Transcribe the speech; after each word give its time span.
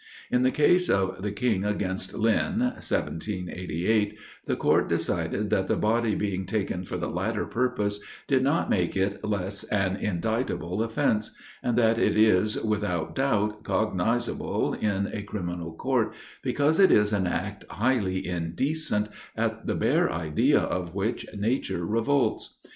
In 0.31 0.41
the 0.41 0.49
case 0.49 0.89
of 0.89 1.21
the 1.21 1.31
King 1.31 1.63
against 1.63 2.15
Lynn 2.15 2.61
(1788), 2.61 4.17
the 4.45 4.55
court 4.55 4.89
decided 4.89 5.51
that 5.51 5.67
the 5.67 5.75
body 5.75 6.15
being 6.15 6.47
taken 6.47 6.83
for 6.85 6.97
the 6.97 7.07
latter 7.07 7.45
purpose, 7.45 7.99
did 8.25 8.41
not 8.41 8.67
make 8.67 8.97
it 8.97 9.23
less 9.23 9.63
an 9.65 9.97
indictable 9.97 10.81
offence; 10.81 11.29
and 11.61 11.77
that 11.77 11.99
it 11.99 12.17
is 12.17 12.59
without 12.63 13.13
doubt 13.13 13.63
cognizable 13.63 14.73
in 14.73 15.05
a 15.05 15.21
criminal 15.21 15.75
court, 15.75 16.15
because 16.41 16.79
it 16.79 16.91
is 16.91 17.13
an 17.13 17.27
act 17.27 17.63
"highly 17.69 18.25
indecent, 18.25 19.07
at 19.37 19.67
the 19.67 19.75
bare 19.75 20.11
idea 20.11 20.61
of 20.61 20.95
which 20.95 21.27
nature 21.37 21.85
revolts." 21.85 22.57